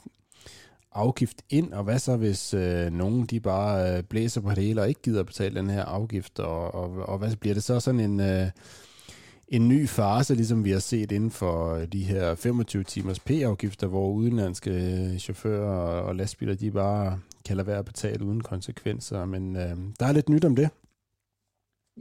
[0.97, 4.81] afgift ind, og hvad så, hvis øh, nogen de bare øh, blæser på det hele
[4.81, 7.99] og ikke gider betale den her afgift, og, og, og hvad bliver det så sådan
[7.99, 8.47] en, øh,
[9.47, 13.87] en ny fase, ligesom vi har set inden for øh, de her 25 timers P-afgifter,
[13.87, 18.41] hvor udenlandske øh, chauffører og, og lastbiler, de bare kan lade være at betale uden
[18.41, 20.69] konsekvenser, men øh, der er lidt nyt om det.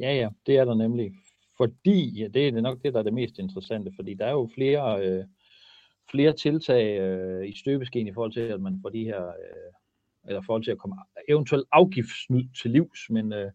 [0.01, 1.13] Ja, ja, det er der nemlig.
[1.57, 4.49] Fordi, ja, det er nok det, der er det mest interessante, fordi der er jo
[4.55, 5.25] flere øh,
[6.11, 9.73] flere tiltag øh, i støbeskeen i forhold til, at man får de her, øh,
[10.27, 10.97] eller i forhold til at komme
[11.29, 13.51] eventuelt afgiftssnyd til livs, men øh,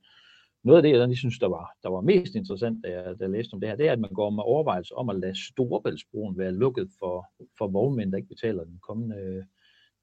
[0.64, 3.24] noget af det, jeg lige synes, der var, der var mest interessant, da jeg, da
[3.24, 5.46] jeg læste om det her, det er, at man går med overvejelse om at lade
[5.48, 9.46] Storebæltsbroen være lukket for, for vognmænd, der ikke betaler den kommende,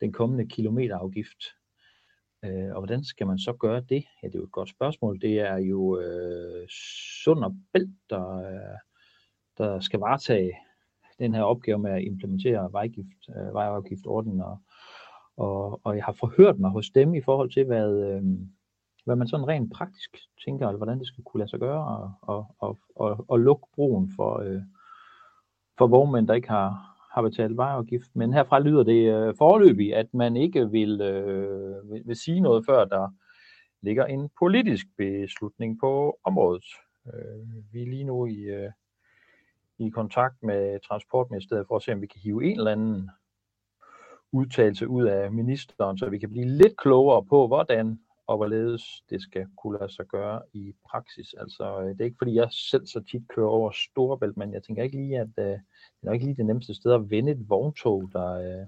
[0.01, 1.45] den kommende kilometerafgift.
[2.45, 4.05] Øh, og hvordan skal man så gøre det?
[4.23, 5.21] Ja, det er jo et godt spørgsmål.
[5.21, 6.69] Det er jo øh,
[7.25, 8.43] Sund og Bælt, der,
[9.59, 10.53] der skal varetage
[11.19, 14.59] den her opgave med at implementere vejgift, øh, vejafgiftordningen, og,
[15.37, 18.23] og, og jeg har forhørt mig hos dem i forhold til, hvad, øh,
[19.05, 22.13] hvad man sådan rent praktisk tænker, eller hvordan det skal kunne lade sig gøre, og,
[22.23, 24.63] og, og, og, og lukke broen for, øh,
[25.79, 28.11] for vognmænd, der ikke har, har betalt vejafgift.
[28.15, 32.65] Men herfra lyder det øh, forløbig, at man ikke vil, øh, vil, vil sige noget,
[32.67, 33.09] før der
[33.83, 36.65] ligger en politisk beslutning på området.
[37.07, 38.71] Øh, vi er lige nu i, øh,
[39.79, 43.11] i kontakt med Transportministeriet for at se, om vi kan hive en eller anden
[44.33, 49.23] udtalelse ud af ministeren, så vi kan blive lidt klogere på, hvordan og hvorledes det
[49.23, 51.35] skal kunne lade sig gøre i praksis.
[51.39, 54.63] Altså, øh, det er ikke fordi, jeg selv så tit kører over Storebælt, men jeg
[54.63, 57.49] tænker ikke lige, at uh, det er ikke lige det nemmeste sted at vende et
[57.49, 58.67] vogntog, der uh,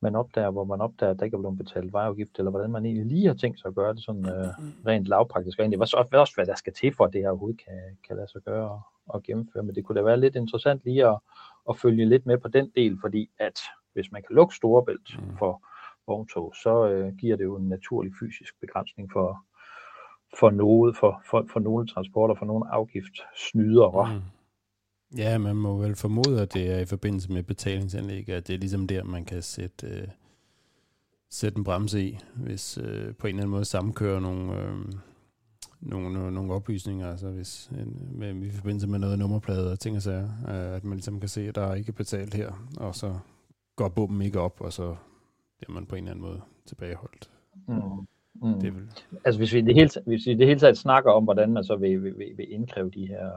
[0.00, 2.84] man opdager, hvor man opdager, at der ikke er blevet betalt vejafgift, eller hvordan man
[2.84, 5.58] egentlig lige har tænkt sig at gøre det sådan uh, rent lavpraktisk.
[5.58, 8.16] Og egentlig også, også, hvad der skal til for, at det her overhovedet kan, kan
[8.16, 8.82] lade sig gøre
[9.14, 11.18] at gennemføre, men det kunne da være lidt interessant lige at,
[11.68, 13.58] at følge lidt med på den del, fordi at
[13.92, 15.36] hvis man kan lukke Storebælt mm.
[15.38, 15.62] for
[16.06, 19.44] vogntog, så øh, giver det jo en naturlig fysisk begrænsning for,
[20.40, 24.14] for noget, for, for, for nogle transporter, for nogle afgiftssnydere.
[24.14, 24.22] Mm.
[25.18, 28.58] Ja, man må vel formode, at det er i forbindelse med betalingsanlæg, at det er
[28.58, 30.08] ligesom der, man kan sætte, øh,
[31.30, 34.78] sætte en bremse i, hvis øh, på en eller anden måde sammenkører nogle, øh,
[35.84, 40.02] nogle, nogle oplysninger, altså hvis en, med, i forbindelse med noget nummerplade og ting og
[40.02, 43.14] sager, øh, at man ligesom kan se, at der er ikke betalt her, og så
[43.76, 44.96] går bomben ikke op, og så
[45.58, 47.30] bliver man på en eller anden måde tilbageholdt.
[47.68, 48.06] Mm.
[48.42, 48.60] Mm.
[48.60, 48.82] Det vil...
[49.24, 51.76] Altså hvis vi, det hele, hvis vi det hele taget snakker om, hvordan man så
[51.76, 53.30] vil, vil, vil indkræve de her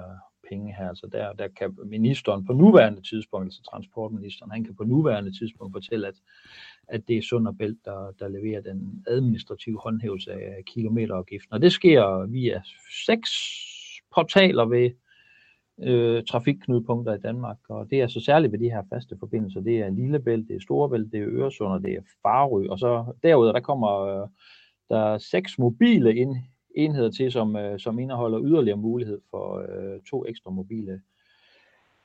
[0.50, 4.84] penge her, så der, der kan ministeren på nuværende tidspunkt, altså transportministeren, han kan på
[4.84, 6.16] nuværende tidspunkt fortælle, at
[6.88, 11.54] at det er Sund og Bælt, der, der leverer den administrative håndhævelse af kilometerafgiften.
[11.54, 12.62] Og det sker via
[13.06, 13.30] seks
[14.16, 14.92] portaler ved
[15.82, 17.58] øh, trafikknudpunkter i Danmark.
[17.70, 19.62] Og det er så særligt ved de her faste forbindelser.
[19.62, 22.68] Det er Lillebælt, det er Storebælt, det er Øresund og det er Farø.
[22.70, 24.28] Og så derudover, der kommer øh,
[24.90, 26.36] der er seks mobile ind,
[26.78, 31.02] enheder til, som, øh, som indeholder yderligere mulighed for øh, to ekstra mobile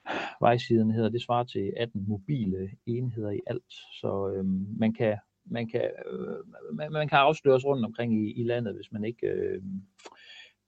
[0.40, 3.72] vejsiden hedder, det svarer til 18 mobile enheder i alt.
[4.00, 4.44] Så øh,
[4.78, 8.92] man kan man kan, øh, man, man kan afsløres rundt omkring i, i landet, hvis
[8.92, 9.62] man ikke øh,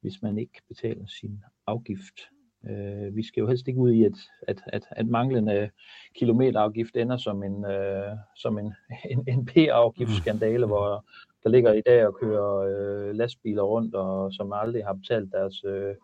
[0.05, 2.21] hvis man ikke betaler sin afgift.
[2.69, 4.13] Øh, vi skal jo helst ikke ud i, at,
[4.49, 5.71] at, at, at manglende
[6.15, 8.75] kilometerafgift ender som en, øh, som en,
[9.13, 11.05] en, en P-afgiftsskandale, hvor
[11.45, 15.65] der ligger i dag og kører øh, lastbiler rundt, og som aldrig har betalt deres
[15.65, 15.95] øh,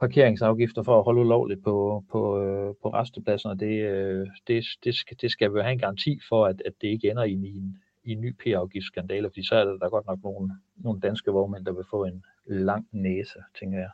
[0.00, 5.16] parkeringsafgifter for at holde ulovligt på, på, øh, på restepladserne, det, øh, det, det, skal,
[5.20, 8.12] det skal vi have en garanti for, at, at det ikke ender i en, i
[8.12, 11.72] en ny P-afgiftsskandale, fordi så er der, der godt nok nogle, nogle danske vognmænd, der
[11.72, 13.90] vil få en lang næse, tænker jeg.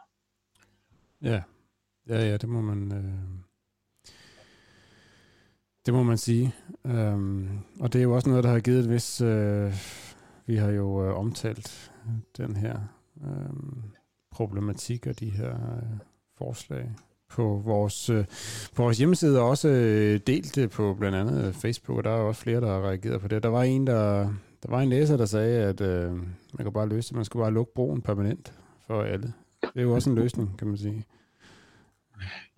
[1.22, 1.42] Ja,
[2.08, 2.92] ja, ja det må man...
[2.92, 3.42] Øh...
[5.86, 6.54] Det må man sige.
[6.86, 7.48] Øhm,
[7.80, 9.20] og det er jo også noget, der har givet et vis...
[9.20, 9.72] Øh,
[10.52, 11.92] vi har jo øh, omtalt
[12.36, 12.78] den her
[13.24, 13.52] øh,
[14.30, 15.98] problematik og de her øh,
[16.38, 16.90] forslag
[17.30, 18.24] på vores, øh,
[18.76, 22.14] på vores hjemmeside, og også øh, delt det på blandt andet Facebook, og der er
[22.20, 23.42] også flere, der har reageret på det.
[23.42, 24.18] Der var en, der,
[24.62, 26.12] der var en læser, der sagde, at øh,
[26.54, 28.52] man kan bare løse det, man skal bare lukke broen permanent
[28.86, 29.32] for alle.
[29.62, 31.04] Det er jo også en løsning, kan man sige.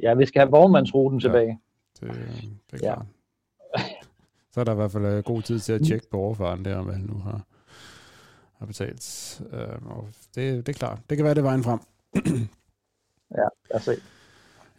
[0.00, 1.26] Ja, vi skal have vognmandsruten Ja.
[1.28, 1.60] tilbage.
[2.00, 2.10] Det,
[2.70, 2.94] det er Ja.
[2.94, 3.06] klart.
[4.52, 6.76] Så er der i hvert fald øh, god tid til at tjekke på overfaren der,
[6.76, 7.40] om alle nu har,
[8.58, 9.42] har betalt.
[9.52, 10.98] Øh, og det, det er klart.
[11.10, 11.78] Det kan være, det er vejen frem.
[13.36, 13.96] Ja, lad os se.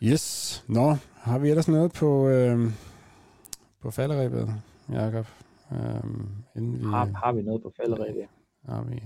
[0.03, 0.63] Yes.
[0.67, 2.71] Nå, har vi ellers noget på, øh,
[3.81, 4.53] på falderæbet,
[4.91, 5.25] Jacob?
[5.71, 6.03] Øh,
[6.55, 8.25] inden vi, Har, har vi noget på falderæbet?
[8.65, 9.03] har, vi,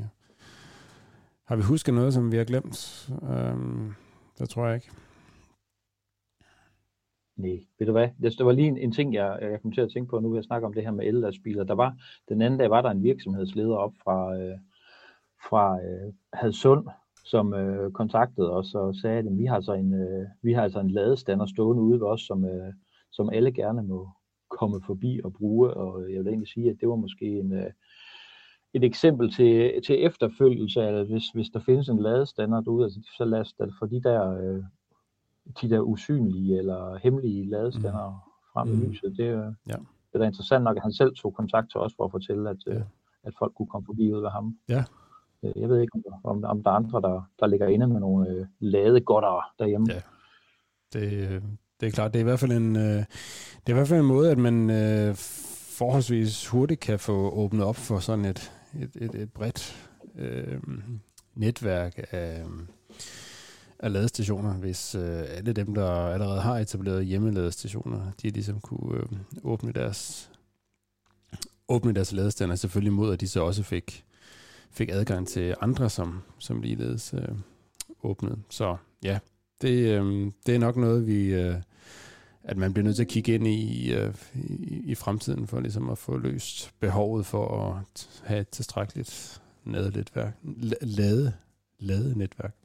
[1.45, 3.10] har vi husket noget, som vi har glemt?
[3.23, 3.58] Øh,
[4.39, 4.89] det tror jeg ikke.
[7.39, 8.10] Nej, ved du hvad?
[8.21, 10.30] Det, der var lige en, en ting, jeg, jeg kom til at tænke på, nu
[10.30, 11.63] vil jeg snakke om det her med ellastbiler.
[11.63, 11.95] Der var,
[12.30, 14.58] den anden dag var der en virksomhedsleder op fra, øh,
[15.49, 16.88] fra øh, Hadsund,
[17.25, 20.80] som øh, kontaktede os og sagde, at vi har, så en, øh, vi har altså
[20.80, 22.73] en ladestander stående ude ved os, som, øh,
[23.12, 24.10] som alle gerne må
[24.49, 25.73] komme forbi og bruge.
[25.73, 27.71] Og jeg vil egentlig sige, at det var måske en, øh,
[28.73, 33.25] et eksempel til, til efterfølgelse, at hvis, hvis der findes en ladestander derude, altså, så
[33.25, 34.63] lad os da de der øh,
[35.62, 38.52] de der usynlige eller hemmelige ladestander mm.
[38.54, 38.90] frem i Mm.
[38.90, 39.18] lyset.
[39.18, 39.74] Det, er- Ja.
[39.74, 42.50] det er da interessant nok, at han selv tog kontakt til os for at fortælle,
[42.50, 42.74] at, Ja.
[42.74, 42.82] ja.
[43.24, 44.58] at folk kunne komme forbi ud ved ham.
[44.70, 44.84] Ja.
[45.44, 48.00] Øh, Jeg ved ikke, om, om, om der er andre, der, der ligger inde med
[48.00, 49.88] nogle øh, ladegodtere derhjemme.
[49.94, 50.02] Ja.
[50.94, 51.42] Det, øh,
[51.80, 54.00] det er klart, det er i hvert fald en, øh, det er i hvert fald
[54.00, 55.16] en måde, at man øh,
[55.78, 60.60] forholdsvis hurtigt kan få åbnet op for sådan et, et, et, et bredt øh,
[61.36, 62.44] netværk af,
[63.80, 69.06] af ladestationer, hvis øh, alle dem, der allerede har etableret hjemmeladestationer, de ligesom kunne øh,
[69.44, 70.30] åbne deres
[71.70, 74.06] åbne deres ladestander, selvfølgelig mod, at de så også fik,
[74.72, 77.36] fik adgang til andre, som, som ligeledes øh,
[78.04, 78.38] åbnede.
[78.50, 79.20] Så ja,
[79.62, 81.56] det, øh, det er nok noget, vi, øh,
[82.44, 85.89] at man bliver nødt til at kigge ind i, øh, i, i fremtiden, for ligesom
[85.89, 90.34] at få løst behovet for at have et tilstrækkeligt ladenetværk.
[90.82, 91.34] Lade,
[91.80, 92.56] Lade, netværk.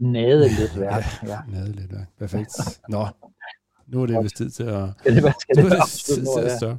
[0.00, 1.04] Nade lidt værk.
[1.28, 1.38] Ja.
[1.52, 2.06] Ladenetværk.
[2.18, 2.50] Perfekt.
[2.88, 3.06] Nå,
[3.86, 6.26] nu er det vist tid til at, Skal det skal nu det er det tid
[6.36, 6.78] til at stoppe.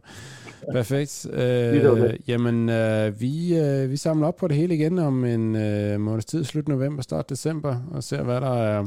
[0.72, 1.28] Perfekt.
[1.34, 6.00] Øh, jamen, øh, vi, øh, vi samler op på det hele igen om en øh,
[6.00, 8.86] måneds tid, slut november, start december, og ser, hvad der er,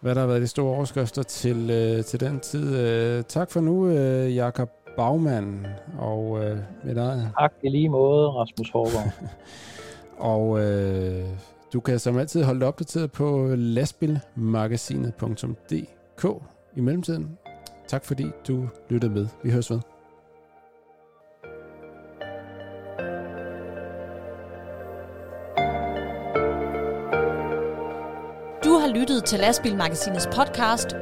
[0.00, 2.76] hvad der har været de store overskrifter til, øh, til den tid.
[2.76, 5.66] Øh, tak for nu, øh, Jakob Bagmann,
[5.98, 7.30] og øh, mit eget.
[7.40, 9.12] Tak i lige måde, Rasmus Hårgaard.
[10.18, 11.24] Og øh,
[11.72, 16.26] du kan som altid holde dig opdateret på lastbilmagasinet.dk
[16.76, 17.38] i mellemtiden.
[17.88, 19.26] Tak fordi du lyttede med.
[19.42, 19.80] Vi høres ved.
[28.64, 30.96] Du har lyttet til Lastbilmagasinets podcast